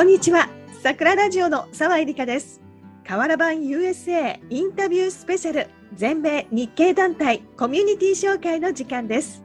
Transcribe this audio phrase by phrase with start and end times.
[0.00, 0.48] こんにちは。
[0.82, 2.62] 桜ラジオの沢井理香です。
[3.06, 9.44] 河原版 USA インタビュースペシャル全米日系団体コミュニティ紹介の時間です。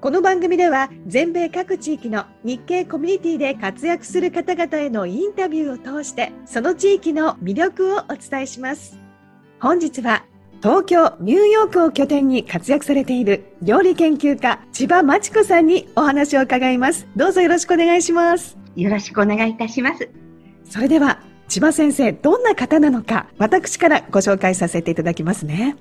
[0.00, 8.98] この番組では全米各地域の日系コミュニティで活躍する方々へのインタビューを通してその地域の魅力をお伝えします。
[9.60, 10.24] 本日は
[10.62, 17.08] 東京、ニューヨークを拠点に活躍されている料理研究家千葉真知子さんにお話を伺います。
[17.16, 18.56] どうぞよろしくお願いします。
[18.76, 20.08] よろしくお願いいたします。
[20.64, 25.76] それでは千葉先生どんな方なのか私からご紹介させていただきますね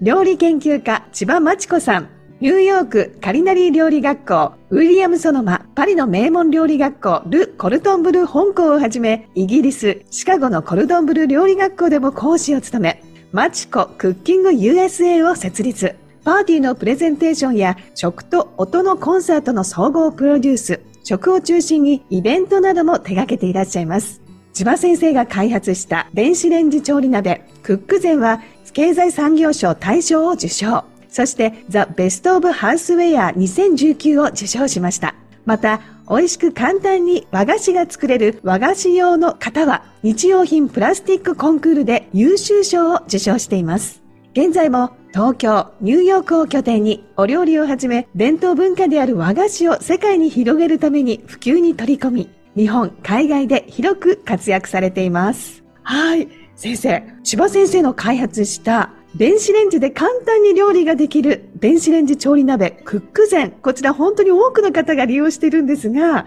[0.00, 2.08] 料理研究家千葉真知子さん
[2.40, 13.02] ニューヨークカリナリー料理学校ウィリアム・ソノマパリの名門料理学校ル・コルトンブル香港をはじめイギリスシカゴのコルトンブル料理学校でも講師を務め
[13.32, 15.94] マチコクッキング USA を設立
[16.24, 24.20] パーティーのプレゼンテーションや食と音のコンサートの総合プロデュース食を中心にイベントなども手掛けていらっしゃいます。
[24.52, 30.84] 千葉先生が開発した電子レンジ調理鍋クックゼンは経済産業省大賞を受賞。
[31.08, 35.14] そしてザ・ベスト・オブ・ハウスウェア2019を受賞しました。
[35.44, 44.02] また、美味しく簡単に和菓子が作れる和菓子用の型は日用品プラスティックコンクールで優秀賞を受賞しています。
[44.32, 55.62] 現在も東京、ニューヨークを拠点にお料理をはじめ伝統文化である和菓子を世界に広げるために普及に取り込み、日本、海外で広く活躍されています。
[55.84, 56.28] はい。
[56.56, 63.50] 先生、千葉先生の開発した電子レンジで簡単に料理ができる電子レンジ調理鍋クックゼン。
[63.50, 66.26] こちら本当に多くの方が利用しているんですが、は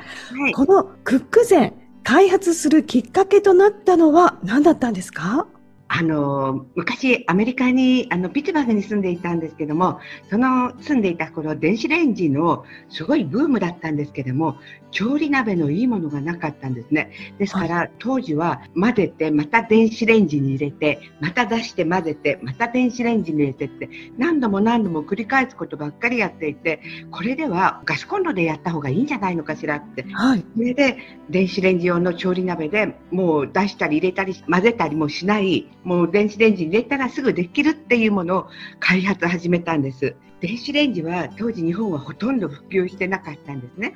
[0.50, 0.54] い。
[0.54, 1.74] このクックゼン
[2.04, 5.48] 開発するきっかけとなったのは何だったんですか？
[5.96, 14.58] あの、昔アメリカに、あの、ピッツバーグに住んでいたんですけども、その住んでいた頃、電子レンジのすごいブームだったんですけども、
[14.90, 17.12] 調理鍋のいいものがなかったんですね。
[17.38, 30.46] ですから、当時は混ぜて、また電子レンジに入れて、また出して混ぜて、また電子レンジに入れてって、何度も何度も繰り返すことばっかりやっていて、これではガスコンロでやった方がいいんじゃないのかしらってはい。
[30.56, 30.98] それで
[31.30, 38.48] 電子レンジ用の調理鍋でもう出したり入れたり混ぜたりもしないもう電子レンジに入れたらすぐできるっていうものを
[38.80, 40.16] 開発始めたんです。
[40.40, 43.94] 電子レンジは当時日本はほとんど普及してなかったんですね。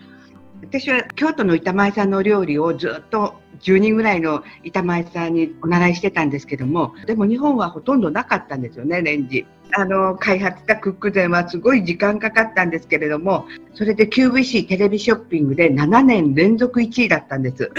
[0.62, 9.46] 私は京都の板前さんの料理をずっと10人ぐらいの板前さんにお習いしてたんですけどもでも日本はほとんどなかったんですよねレンジ
[9.76, 17.70] あの開発したクックゼンはすごい時間かかったんですけれどもそれで QVC テレビショッピングで7年連続1位だったんです。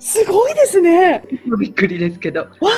[0.00, 1.22] すごいですね。
[1.60, 2.40] びっくりですけど。
[2.40, 2.68] わあ、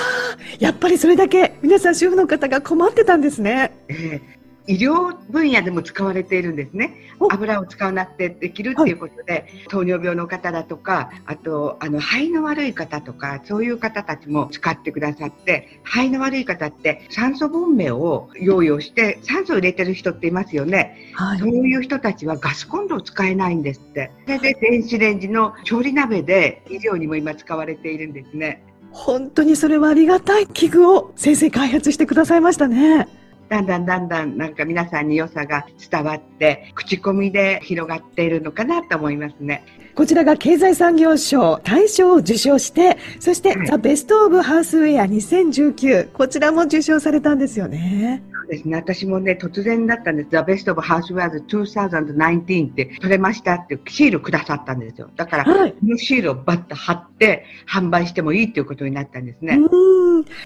[0.58, 3.72] やっぱりそれだけ皆さん主婦の方が困ってたんですね。
[3.88, 4.39] えー
[4.70, 7.32] 医療分野でも使われているんですねお。
[7.32, 21.12] 油を使わなくてできるっていうことで、糖尿病の方だとか、あと、あの、肺の悪い方とか、そういう方たちも使ってくださって、肺の悪い方って酸素ボンベを用意をして、酸素を入れてる人っていますよね。
[21.14, 24.12] はそういう人たちはガスコンロを使えないんですって。
[24.24, 28.62] それで電子レンジの調理鍋で医療にも今使われているんですね。
[28.92, 33.19] 本当にそれはありがたい器具を先生開発してくださいましたね。
[33.50, 39.64] だんだんだんだんなんか皆さんに良さが伝わって、口コミで広がっているのかなと思いますね。
[40.00, 48.22] こちらが経済産業省大賞を受賞して、そしてはいザ・ベスト・オブ・ハウスウェア2019、こちらも受賞されたんですよね。
[48.32, 48.76] そうですね。
[48.76, 50.30] 私もね、突然だったんです。
[50.30, 55.10] The Best of Housewares 2019って取れましたってシールくださったんですよ。
[55.16, 55.72] だから、はい。
[55.72, 59.58] このシールをバッと貼って販売してもいいっていうことになったんですね。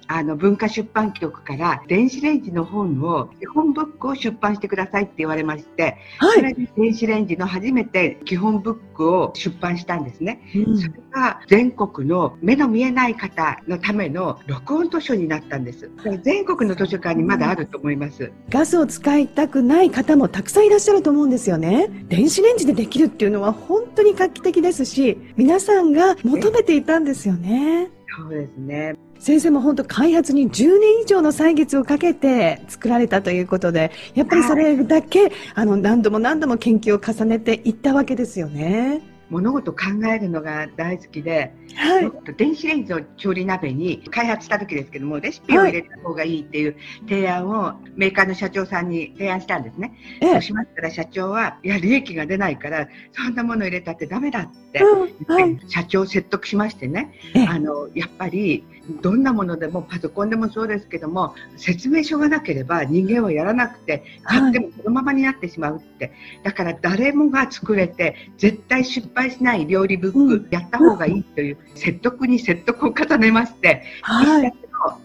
[0.09, 6.38] あの、文化出版局から電子レンジの本を、基本ブックを出版してくださいって言われまして、はい。
[6.38, 10.41] それで電子レンジの初めて基本ブックを出版したんですね。
[10.55, 15.91] うんそれが全国の目の見えない方のための録音図書になったんです。
[16.22, 18.33] 全国の図書館にまだあると思います。
[18.48, 21.89] ガスを使いたくない方もたくさんいらっしゃると思うんですよね。
[22.09, 27.91] 電子レンジでできるっていうのは本当に画期的ですし、皆さんが求めていたんですよね。
[28.16, 28.95] そうですね。
[29.19, 39.14] 先生も本当開発に10年以上の歳月をかけて作られたということで、やっぱりそれだけ、あの何度も何度も研究を重ねていったわけですよね。
[39.30, 42.12] 物事を考えるのが大好きで、はい。
[42.36, 46.76] 電子レンジの調理鍋に開発した時ですけども、レシピを入れた方がいいっていう
[47.09, 49.94] 提案をメーカーの社長さんに提案したんですね。
[50.21, 50.32] ええ。
[50.32, 57.15] そうしましたら社長は、いや、利益が出ないから、そんなもの入れたってダメだって、はい、社長を説得しましてね、
[57.48, 58.65] あの、やっぱり、
[59.00, 66.12] どんなものでもパソコンでもそうですけども説明書がなければ人間はやらなくて買ってもそのままになってしまうって、
[66.42, 74.53] だから誰もが作れて絶対失敗しない料理ブックやった方がいいという説得に説得を重ねまして、はい、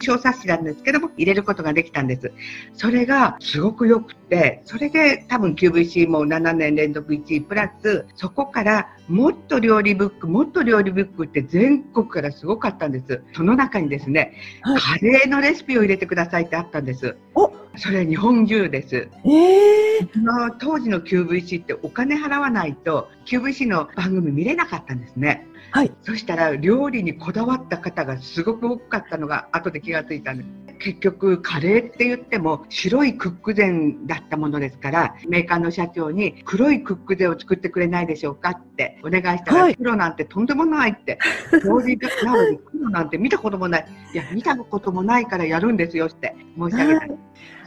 [0.01, 2.31] 小冊子なんですけども入れることができたんです。
[2.73, 13.23] それがすごく良くて、それで多分 QVC も7年連続1位プラス、そこからもっと料理ブック、もっと料理ブックって全国からすごかったんです。
[13.33, 17.17] その中にですね、はい、カレーのレシピを入れてくださいってあったんです。
[17.33, 19.09] おそれ日本中です。
[19.25, 25.47] えー、その当時の QVC ってお金払わないと QVC の番組見れなかったんですね。
[25.71, 41.17] はい、そしたら料理にこだわった方がすごく多かったのが後で気がついたんです結局カレーって言っても白いクック膳だったものですからメーカーの社長に黒いクック膳を作ってくれないでしょうかってお願いしたら、はい、黒なんてとんでもないって。
[41.63, 43.87] 料理なのに黒なんて見たこともない。
[44.13, 46.35] いや見たこともないからやるんですよって。
[46.57, 47.07] 申し上げた。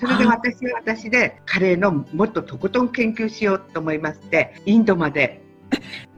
[0.01, 5.41] それで私は私でカレーのもっととことん研究しようと思いましてインドまで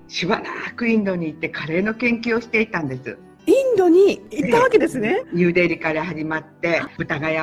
[0.08, 3.18] しばらくインドに行ってカレーの研究をしていたんです。
[3.76, 5.22] ドに行ったわけですね。
[5.32, 7.38] ニューデリから始まって、豚ヶ谷、い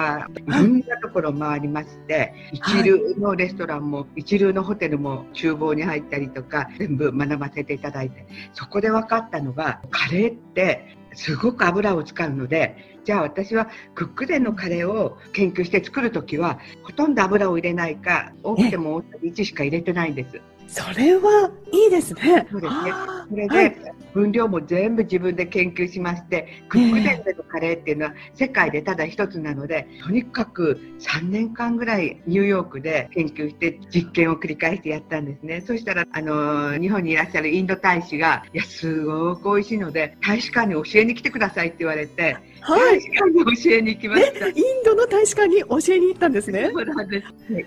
[0.48, 20.42] ろんなところ回りまして、一流のレストランも、一流のホテルも厨房に入ったりとか、全部学ばせていただいて、そこで分かったのが、カレーってすごく油を使うので、じゃあ私はクックデンのカレーを研究して作るときは、ほとんど油を入れないか、多くても大さじ1しか入れてないんです。
[20.72, 22.48] それはいいですね。
[22.50, 22.94] そうですね。
[23.30, 35.62] それで、分量も全部自分で研究しまして、クックデンでのカレーっていうのは世界でただ一つなので、とにかく3年間ぐらいニューヨークで研究して実験を繰り返してやったんですね。
[35.62, 44.48] そしたら、あの、日本にいらっしゃるインド大使が、いや、すごく美味しいので、大使館に教えに来てくださいって言われて、はい、大使館に教えに行きました。
[44.48, 44.54] イン
[44.86, 46.72] ドの大使館に教えに行ったんですね。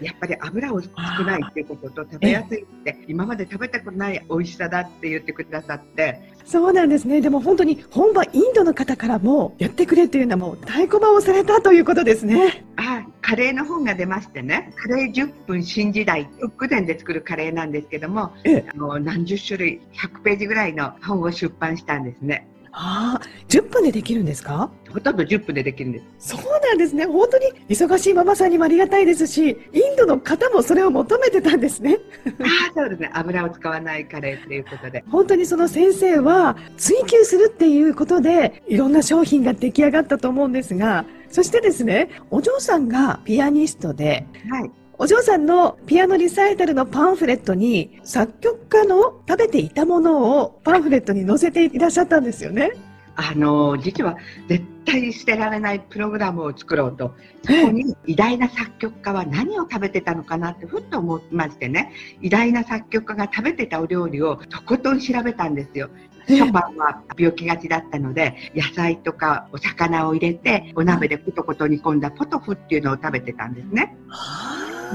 [0.00, 0.88] やっぱり油を少
[1.24, 7.20] ないっていうことと食べやすいって、今まで食べたことない美味しさだって言ってくださって、そうなんですね。
[7.20, 12.64] でも本当に本場インドの方からもやってくれっていうのはもう太鼓判をされたということですね。
[12.76, 22.46] あ、カレーの本が出ましてね、カレー10分新時代、ウックデンで作るカレーなんですけども、あの何十種類、100ページぐらいの本を出版したんですね。
[22.76, 24.68] ああ、10分でできるんですか？
[24.92, 26.36] ほとんど10分でできるんです。
[26.36, 27.06] そうなんですね。
[27.06, 31.98] 本当に忙しいママさんにもありがたいですし、インドの方もそれを求めてたんですね。
[32.40, 33.10] ああ、そうですね。
[33.14, 35.04] 油を使わないカレーっていうことで。
[35.08, 44.70] 本当にその先生は追求するっていうことで、いろんな商品が出来上がったと思うんですが、そしてですね、お嬢さんがピアニストで、はい。
[44.96, 52.72] お嬢さんのピアノリサイタルのパンフレットに作曲家の食べていたものをパンフレットに載せていらっしゃったんですよね。
[53.16, 54.16] あの実は
[54.48, 57.14] 絶対捨てられないプログラムを作ろうと
[57.44, 61.92] そこに偉大な作曲家は何を食べてたのかなってふっと思いましてね
[62.22, 65.90] 偉大な作曲家が食べてたお料理をとことん調べたんですよ。
[66.26, 73.94] ショパンは病気がちだったので野菜とかお魚を入れてお鍋でコトコト煮込んだポトフっていうのを食べてたんですね。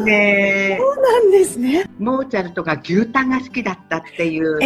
[0.06, 1.86] で、そうなんですね。
[1.98, 4.60] モーツァルトが牛タンが好きだったっていう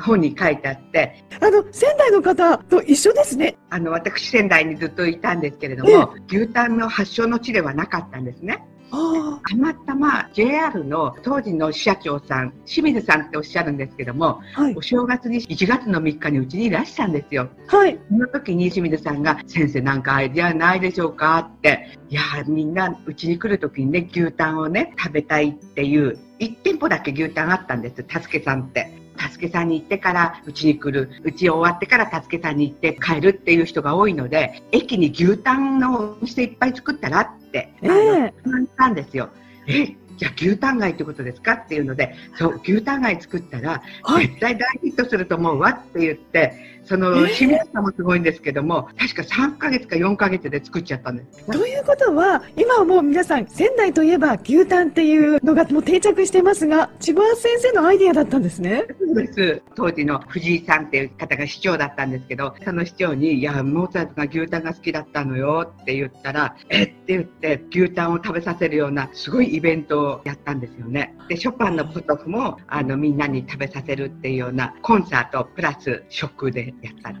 [0.00, 1.24] 本に書いてあって。
[1.40, 3.56] あの、仙台の方と一緒ですね。
[3.70, 8.64] あの、私仙台にずっといたんですけれども、牛タンの発祥の地ではなかったんですね。
[8.90, 17.48] たまたま JR の当時の支社長さん、清水さんっておっしゃるんですけども、はい、お正月に1月の3日にうちにいらしたんですよ。
[17.66, 17.98] はい。
[18.08, 21.38] その時に清水さんが、先生なんかアイデアないでしょうか？
[21.38, 28.90] って、いやみんなうちに来る時にね、牛タンをね、食べたいっていう、1店舗だけ牛タンあったんです、たすけさんって。
[29.20, 39.28] たすけさんに行ってからうちに来る、うち終わってからたすけさんに行って帰るっていう人が多いので、駅に牛タンのお店いっぱい作ったらって、えー、たんですよ。
[39.66, 43.82] えじゃあ牛タン貝ってことですかっていうので、そう、牛タン貝作ったら、
[44.18, 51.46] 絶対大ヒットすると思うわって言って、その清水さんもすごいんですけども、えー、確か3か月か4か月で作っちゃったんです。
[51.46, 58.84] ということは、今はもう皆さん、仙台といえば牛タンっていうのがもう定着してますが、千葉先生のアイディアだったんですね。
[58.98, 59.62] そうです。
[59.76, 71.14] 当時の藤井さんっていう方が市長だったんですけど、その市長に、いや、モーツァルトが牛タンが好きだったのよって言ったら、えって言って、牛タンを食べさせるような、すごいイベントをやったんですよね。
[71.28, 77.20] で、ショパンのポトフも、あの、みんなに食べさせるっていうようなコンサートプラス食でやったんで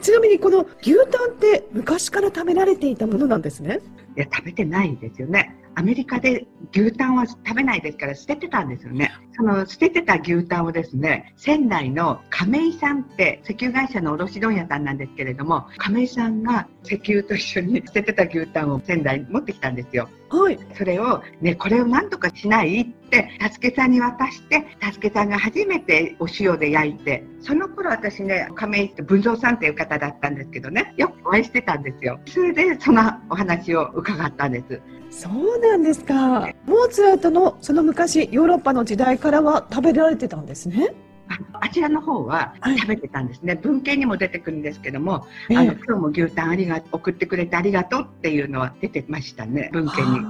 [0.00, 3.80] ちなみにこの牛タンって昔から食べられていたものなんですね？
[4.16, 5.54] いや、食べてないですよね。
[5.80, 9.10] アメリカで牛タンは食べないですから捨ててたんですよね。
[9.34, 20.10] その捨ててた牛タンをですね、仙台の亀井さんって石油会社の卸問屋さんなんですけれども、亀井さんが石油と一緒に捨ててた牛タンを仙台に持ってきたんですよ。
[20.28, 20.58] はい。
[20.76, 32.20] それを、ね、これを何とかしないって、たすけさんに渡して、たすけさんが初めてお塩で焼いて、その頃私ね、亀井って文蔵さんっていう方だったんですけどね、よくお会いしてたんですよ。
[32.26, 34.80] それでそのお話を伺ったんです。
[35.10, 36.52] そうなんですか。
[36.66, 40.92] モーツァルトのその昔ヨーロッパの時代からは食べられてたんですね。
[41.28, 43.54] ああちらの方ははい食べてたんですね。
[43.54, 50.20] 文献にも出てくるんですけども、ええあの今日も牛タンありが送ってくれてありがとうっていうのは出てましたね、文献に。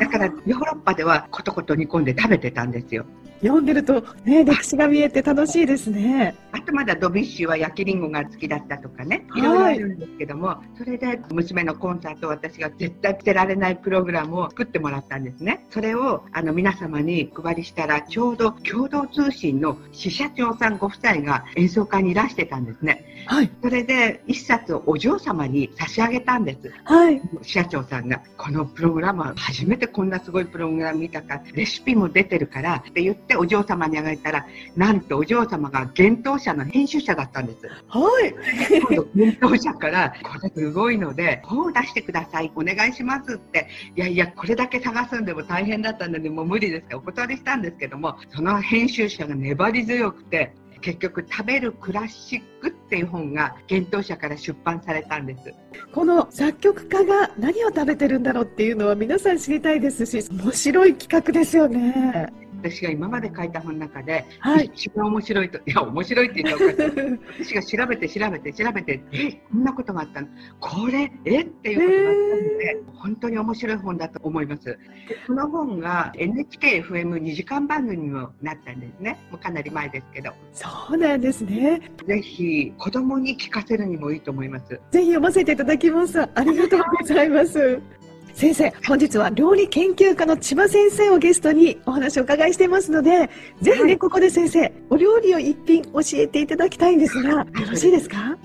[0.00, 3.06] だからヨーロッパではことこと煮込んで食べてたんですよ。
[3.40, 6.34] 読んでるとね歴史が見えて楽しいですね。
[6.52, 15.66] あとまだドビュッシーは焼きりんごが好きだったとかね、はいいろいろあるんですけども、それで娘のコンサートを私が絶対捨てられないプログラムを作ってもらったんですね。
[15.70, 23.04] それをあの皆様にお配りしたら、ちょうど共同通信の支社長さんご夫妻が演奏会にいらしてたんですね。
[23.26, 26.72] はいそれで一冊をお嬢様に差し上げたんです。
[26.84, 37.68] はい社長さんが、このプログラムは初めてこんなすごいプログラム見たから、レシピも出てるからって言ってお嬢様にあげたら、なんとお嬢様が幻冬舎の編集者だったんです。
[37.88, 38.34] はい。
[38.80, 55.52] 今度幻冬舎から、これすごいので、本を出してください、お願いしますって、いやいや、これだけ探すんでも大変だったので、もう無理ですからお断りしたんですけども、その編集者が粘り強くて、結局、食べるクラシックっていう本が幻冬舎から出版されたんです。
[55.92, 62.32] この作曲家が何を食べてるんだろうっていうのは皆さん知りたいですし面白い企画ですよね。
[62.62, 64.66] 私が今まで書いた本の中で、はい。
[64.66, 67.18] 一番面白いと、いや、面白いって言ったら。
[67.38, 70.28] 私が調べて調べて調べて、え、こんなことがあったの
[70.60, 71.42] これ、え？
[71.42, 74.64] っていうことがあったので、本当に面白い本だと思います。
[74.64, 74.78] で
[75.26, 79.18] この本が NHKFM2 時間番組にもなったんですね。
[79.30, 80.32] もうかなり前ですけど。
[80.52, 81.80] そうなんですね。
[82.06, 84.80] ぜひ、子供に聞かせるにもいいと思います。
[84.90, 86.20] ぜひ読ませていただきます。
[86.20, 87.97] ありがとうございます。
[88.38, 93.28] 先生、本日は料理研究家の千葉先生をゲストにお話をお伺いしていますので、
[93.60, 93.98] ぜひね、はい。
[93.98, 98.16] ここで先生、お料理を一品教えていただきたいんですが、よろしいですか？
[98.16, 98.38] あ、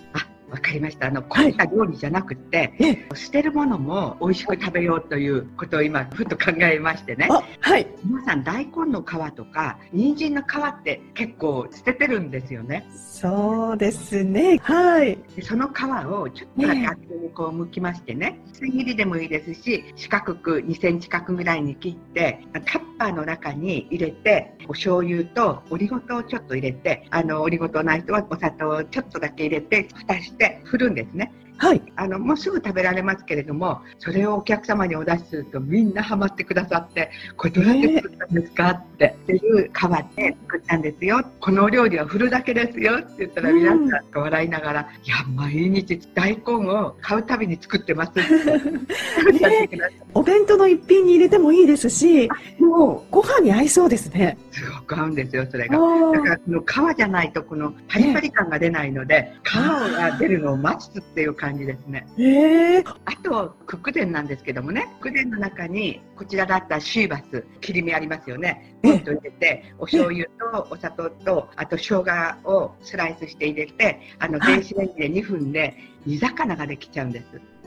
[0.54, 1.08] わかりました。
[1.08, 7.28] あの、凝った料理じゃなくて、ええ捨てるものも美味しく食べようということを今、ふっと考えましてね。
[7.32, 7.88] あ、はい。
[8.06, 14.58] 皆さん大根の皮とか人参の皮って結構捨ててるんですよねそうですね。
[14.62, 15.18] はい。
[15.36, 31.32] でその皮をちょっとだけ厚めにこう剥きましてね薄切りでもいいですし四角く2センチ角ぐらいに切ってタッパーの中に入れてお醤油とオリゴ糖をちょっと入れてあのオリゴ糖ない人はお砂糖をちょっとだけ入れて蓋して振るんですね。
[31.64, 31.82] はい。
[31.96, 48.22] あのもうすぐ食べられますけれどもそれをお客様にお出しするとみんなハマってくださってこれどうやって作ったんですかってっていう皮で作ったんですよこのお料理は振るだけですよって言ったらうん皆さんが笑いながら、いや毎日大根を買うたびに作ってますって
[50.14, 52.30] お弁当の一品に入れてもいいですし、い
[52.62, 54.38] もご飯に合いそうですね。
[54.52, 55.78] うすごく合うんですよそれあが。
[55.78, 62.06] だかーらこの皮じゃないとこのパリパリ感が出ないので、皮が出るのを待つっていう感じですね。
[62.18, 68.76] ええあと、クックデンなんですけどもね、クックデンの中に、こちらだったらシーバス、切り身ありますよね。
[68.84, 72.04] ええポンと入れて、お醤油とお砂糖と、あと生姜
[72.44, 77.26] をスライスして入れて、あの、はい電子レンジで2分で煮魚ができちゃうんです。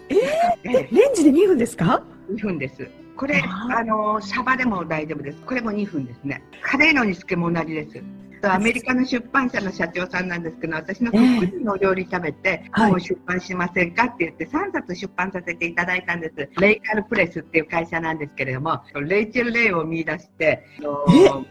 [0.09, 2.89] えでレンジで2分ですか？2分です。
[3.17, 5.39] これ、あの、サバでも大丈夫です。
[5.47, 6.43] これも2分ですね。
[6.63, 8.03] カレーの煮付けも同じです。
[8.47, 16.49] とアメリカの出版社の社長さんなんですけど、私のクックデンのお料理食べて、はい本を出版しませんかって言って3冊出版させていただいたんです。
[16.61, 20.65] レイカルプレスっていう会社なんですけれども、レイチェル・レイを見出して、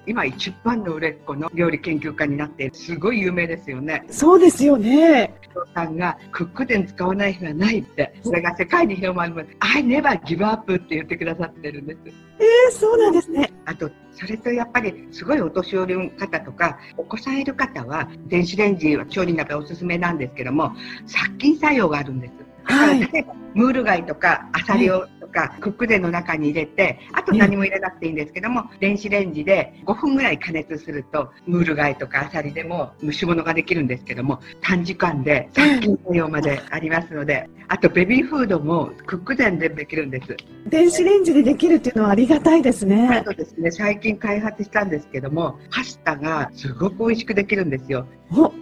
[0.05, 4.05] 今一番の売れっ子の料理研究家になって、すごい有名ですよね。
[4.09, 5.33] そうですよね。
[5.73, 11.99] さんがクックデン使わない日はないって、それが世界に広まるまで、I never give up って言ってくださってるんです。
[12.39, 13.51] ええそうなんですね。
[13.65, 20.73] あと、それとやっぱりすごいお年寄りの方とか、お子さんいる方は、電子レンジは調理鍋おすすめなんですけども、
[21.05, 22.44] 殺菌作用があるんです。
[22.65, 40.35] はい例えば、ムール貝とかアサリをとかクックレンの中に入れて、あと何も入れなくていいんですけども、電子レンジで5分ぐらい加熱すると、ムール貝とかアサリでも蒸し物ができるんですけども、短時間で殺菌作用までありますので、あとベビーフードもクックレンでできるんです。
[40.67, 43.23] 電子レンジでできるっていうのはありがたいですね。
[43.25, 43.71] そうですね。
[43.71, 48.07] 最近開発したんですけども、パスタがすごく美味しくできるんですよ。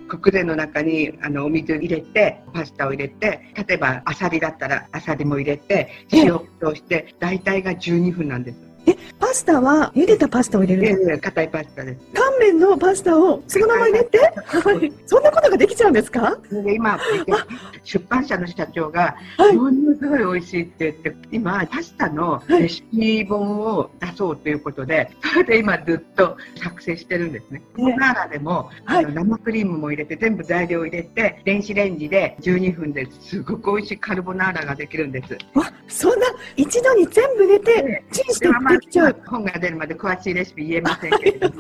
[0.08, 8.58] クックレンの中にあのお水入れて、パスタを入れて、例えばアサリだったらアサリも入れて、塩をして、大体が12分なんです。
[8.86, 12.00] え、パスタは茹でたパスタを入れる硬いパスタです。
[12.34, 16.38] 乾麺のパスタをそのまま入れて、はい、そんなことができちゃうんですか？
[16.50, 17.00] で今、
[17.84, 19.16] 出版社の社長が、
[19.54, 27.62] ものすごい美味しいって言って、今、パスタのレシピ本を出そうということで、それで今ずっと作成してるんですね。
[27.76, 35.34] カルボナーラでも、あの生クリームも入れて、全部材料を入れて、電子レンジで12分ですごく美味しいカルボナーラができるんです。
[35.54, 39.16] わ、そんな一度に全部入れて、チンしてできちゃう。
[39.26, 41.54] 本が出るまで詳しいレシピ言えませんけれども。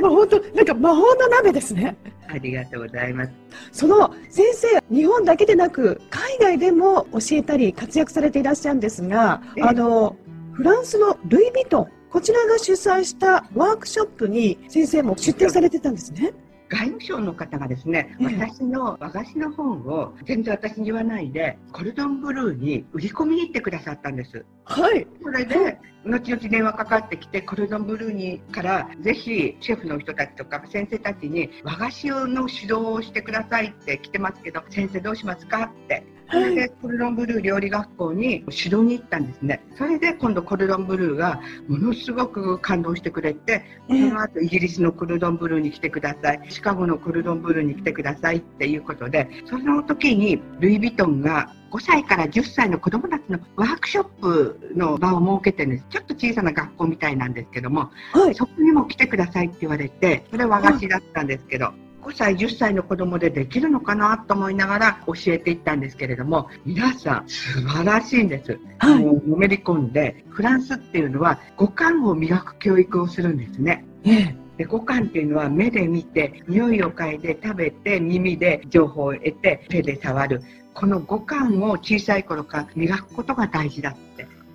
[0.00, 1.96] 本当、なんか魔法の鍋ですね。
[2.28, 3.32] ありがとうございます。
[3.72, 10.16] その先生、日本だけでなく、海外でも教えたり活躍されていらっしゃるんですが、あの、
[10.52, 16.32] フランスのルイ・ヴィトン、こちらが主催したワークショップに先生も出展されてたんですね。
[16.68, 24.44] 外務省の方がですね、私の和菓子の本を全然私に言わないで、コルドンブルーに売り込みに行ってくださったんです。
[24.64, 25.06] はい。
[25.22, 39.64] それで、後々電話かかってきて、コルドンブルーにからぜひシェフの人たちとか先生たちに和菓子の指導をしてくださいって来てますけど、先生どうしますかってそれでコルドンブルー料理学校に指導に行ったんですね。
[39.76, 55.86] それで今度コルドンブルーがものすごく感動してくれて、その後イギリスのコルドンブルーに来てください、シカゴのコルドンブルーに来てくださいっていうことで、その時にルイ・ヴィトンが5歳から10歳の子供たちのワークショップの場を設けてるんです。
[55.90, 61.72] ちょっと小さな学校みたいなんですけども、はい、そこにも来てくださいって言われて、それは和菓子だったんですけど、
[62.06, 68.56] 5歳、10歳の子供でできるのかなと思いながら教えていったんですけれども、皆さん素晴らしいんです。
[68.78, 73.84] はい、もうのめり込んで、フランスっていうのは五感を磨く教育をするんですね。
[74.04, 83.94] ええで五感っていうのは目で見て匂いを嗅いで食べて耳で情報を得て手で触るこの五感を小さい頃から磨くことが大事だ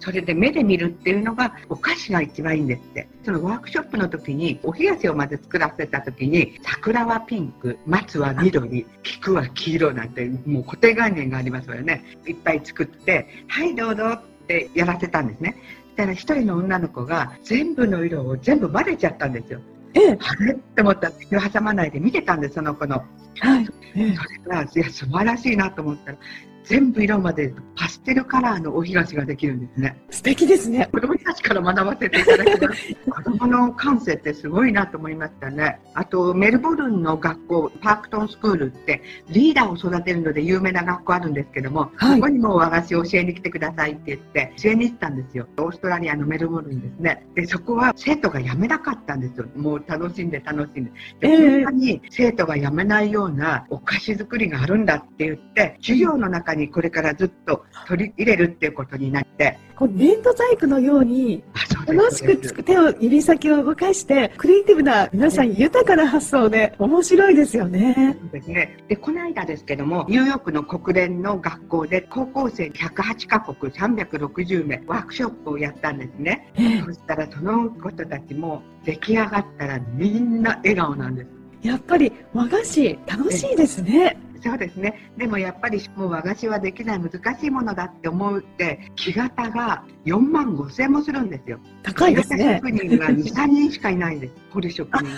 [0.01, 3.07] それで目で見るっていうのがお菓子が一番いいんですって。
[3.23, 12.03] そのワークショップの時にお冷やしをまず作らせた時に桜はピンク、松は緑、菊は黄色なんてもう固定概念がありますよね。
[12.27, 15.55] いっぱい作って、はいどうぞってやらせたんですね。
[15.85, 19.59] そしたら一人の女の子が全部の色を全部バレちゃったんですよ。
[19.93, 20.53] ええ、あれ？
[20.53, 23.03] って思ったら手を挟まないで見てたんです、その子の。
[23.39, 24.15] はい、それ
[24.47, 26.17] が、いや、素晴らしいなと思ったら、
[26.63, 29.97] 全部色までパステルカラーのお干菓子ができるんですね。
[30.09, 30.89] 素敵ですね。
[30.91, 32.95] 子供たちから学ばせていただきます。
[33.09, 35.79] 子供の感性ってすごいなと思いましたね。
[35.93, 45.47] あと、メルボルンの学校、パークトンスクールってリーダーを育てるので有名な学校あるんですけども、はい、そこにも和菓子を教えに来てくださいって言って教えに行ったんですよ。
[45.57, 47.25] オーストラリアのメルボルンですね。
[47.35, 49.45] で、そこは生徒が辞めなかったんですよ。
[49.55, 50.91] もう楽しんで楽しんで。
[51.19, 59.57] で、そんなに生徒が辞めないようなお菓子作りがあるんだって言って、授業の中にこれからずっと取り入れるっていうことになって。
[59.75, 61.43] こう粘土細工のように、
[61.87, 68.15] 楽しくつく手を、指先を動かして、クリエイティブな皆さん豊かな発想で面白いですよね。
[68.21, 68.77] そうですね。
[68.87, 76.53] で、この間ですけども、ニューヨークの国連の学校で高校生108カ国360名ワークショップをやったんですね。
[76.85, 81.27] そしたらその子たちも出来上がったらみんな笑顔なんです。
[81.63, 84.17] やっぱり和菓子楽しいですね。
[84.41, 85.11] そうですね。
[85.17, 91.59] でもやっぱりもう和菓子はできない難しいものだって思って、木型が4万5千もするんですよ。
[91.83, 92.59] 高いですね。
[92.63, 94.33] 職人が2、3人しかいないんです。
[94.51, 95.09] 彫り職人が。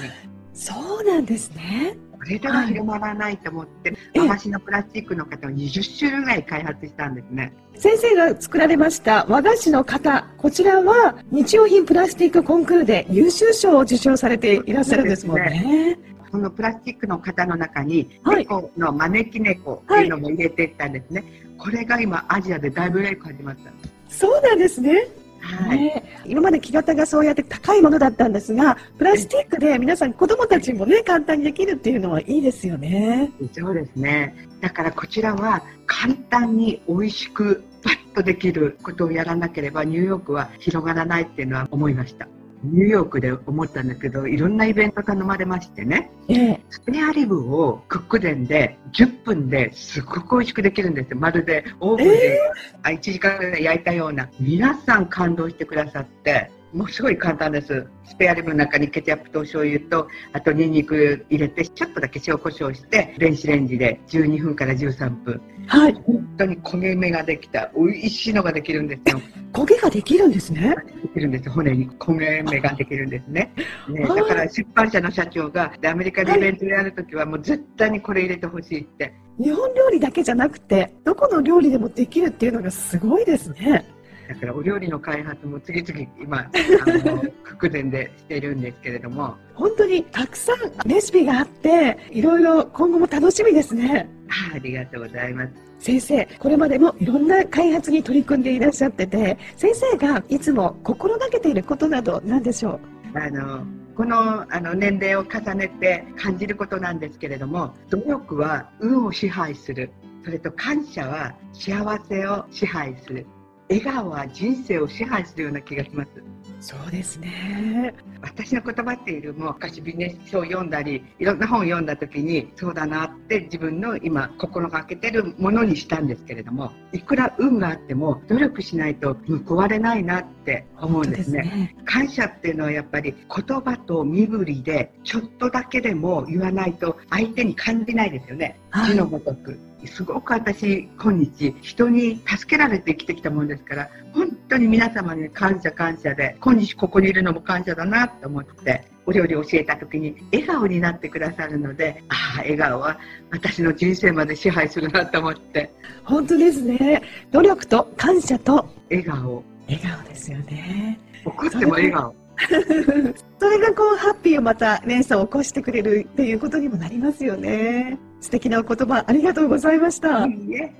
[0.53, 1.97] そうなんですね。
[2.11, 7.53] これでは広まらないと思って、和菓子のプラスチックの型を20種類ぐらい開発したんですね。
[7.75, 15.97] 先生が作られました和菓子の型、こちらは日用品プラスチックコンクールで優秀賞を受賞されていらっしゃるんですもんね。
[16.33, 23.71] そのプラスチックの型の中に、猫の招き猫っていうのも入れていったんですね、はい、これが今アジアで大ブレイク始まった
[24.09, 25.07] そうなんですね
[25.41, 33.31] はい、ね、今まで木型がそうやって高いものだったんですが、プラスチックで皆さん子供たちもね、簡単にできるっていうのはいいですよね。
[33.53, 34.35] そうですね。
[34.59, 42.27] だからこちらは簡単に美味しくパッとできることをやらなければニューヨークは広がらないっていうのは思いました。
[42.63, 46.61] ニューヨークで思ったんだけど、いろんなイベント頼まれましてね、ええ。
[46.69, 51.17] スペアリブをクックデンで10分ですごく美味しくできるんですよ。
[51.17, 52.39] まるでオーブンで、
[52.83, 54.29] あ1時間ぐらい焼いたような。
[54.39, 57.87] 皆さん感動してくださって、もうすごい簡単です。
[58.03, 65.39] スペアリブの中にケチャップとお醤油と、あとニンニク入れて、ちょっとだけ塩コショウして、電子レンジで12分から13分。
[65.67, 65.93] はい。
[65.93, 69.21] 本当に焦げ目ができた、美味しいのができるんですよ。
[69.53, 70.75] 焦げができるんですね。
[71.03, 73.53] できるんです骨に焦げ目ができるんですね。
[73.87, 79.13] ねはいだから出版社の社長がでアメリカでイベントやるときはもう絶対にこれ入れてほしいって。
[79.39, 83.92] 日本料理だけじゃなくて、どこの料理でもできるっていうのがすごいですね。
[84.27, 87.23] だからお料理の開発も次々今あの
[87.57, 90.57] ク電でしているんですけれども、本当にたくさん
[90.87, 94.09] レシピがあって、いろいろ今後も楽しみですね。
[94.51, 95.53] あありがとうございます。
[95.79, 102.79] 先生、これまでもいろんな開発に取り組んでいらっしゃってて、先生がいつも心がけていることなど何でしょ
[103.13, 109.91] あのこのあの年齢を重ねて感じることなんですけれども努力は運を支配する
[110.25, 113.27] それと感謝は幸せを支配する
[113.69, 116.23] 笑顔は人生を支配するような気がしますう
[116.63, 117.93] そうですね。
[118.21, 131.41] 私の言葉っていうよりも昔ビジネス書を読んだりいろんな本を読んだ時にそうだなって自分の今心がけてるものにしたんですけれどもいくら運があっても努力しないと報われないなって思うんですね。
[131.41, 131.75] ね。
[131.83, 138.57] 感謝っていうのはやっぱり言葉と身振りでちょっとだけでも言わないと相手に感じないですよね。
[138.69, 139.59] はい字のごとく。
[139.87, 152.97] すごく私今日人に助けられて生きてきたもんですから本当に皆様に感謝感謝で今日ここにいるのも感謝だなと思ってお料理を教えた時に笑顔になってくださるのでああ笑顔は
[153.31, 155.73] 私の人生まで支配するなと思って
[156.05, 157.01] 本当ですね。
[157.31, 160.99] 努力と感謝と笑顔笑顔ですよね。
[161.25, 162.15] 怒っても笑顔
[163.39, 167.97] それがこうハッピーをまた連鎖を起こしてくれるっていうことにもなりますよね。
[168.23, 170.25] 素敵なお言葉ありがとうございました。
[170.25, 170.73] いいえ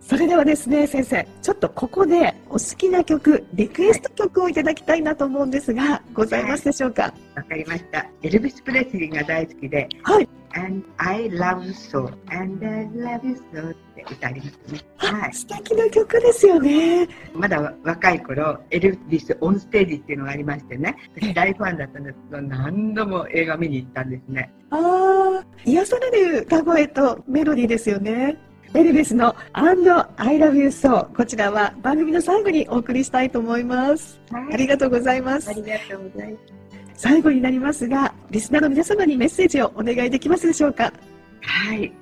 [0.00, 7.12] それではですね、先生、ちょっとここでお好きな曲、リクエスト曲をいただきたいなと思うんですが、ございますでしょうか？
[7.34, 8.06] わかりました。
[8.22, 10.28] エルビス・プレスリーが大好きで、はい。
[10.58, 14.80] And I love you so, and I love you so って歌ありますね。
[14.96, 15.32] はい。
[15.32, 17.06] 素敵な曲ですよね。
[17.32, 24.52] まだ若い頃、エルビスオンステージっていうのがありましてね、私大ファンだったんですけど、何度も映画見に行ったんですね。
[24.70, 28.36] ああ、癒される歌声とメロディーですよね。
[28.74, 34.20] エルビスの And I Love You So こちらは番組の最後にお送りしたいと思います。
[34.52, 35.52] ありがとうございますあ。
[35.52, 36.67] りがとうございます。
[36.98, 40.92] 最後になりますが、リスナーの皆様にメッセージをお願いできますでしょうか？
[41.40, 41.92] はい。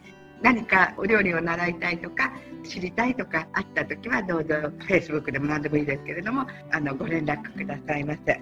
[0.41, 2.33] 何かお料理を習いたいとか、
[2.65, 4.55] 知りたいとかあった時はどうぞ
[4.89, 8.41] Facebook でも何でもいいですけれども、あのご連絡くださいませ。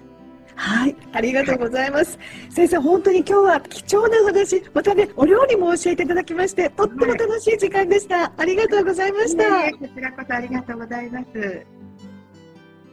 [0.55, 2.17] はい、ありがとうございます。
[2.49, 8.31] 先生、本当に今日は貴重なお話、またね、お料理も教えていただきまして、とっても楽しい時間でした。
[8.37, 9.43] ありがとうございました。
[9.71, 11.65] こちらこそありがとうございます。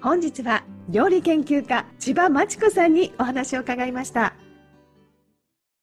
[0.02, 4.34] 本日は料理研究家千葉真知子さんにお話を伺いました。